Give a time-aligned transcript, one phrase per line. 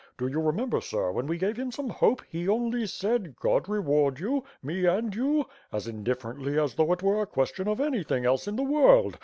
[0.17, 4.19] Do you remember, sir, when we gave him some hope, he only said *God reward
[4.19, 4.43] you.
[4.63, 8.47] Me and you!' as indifferently as though it were a question of any thing else
[8.47, 9.19] in the world.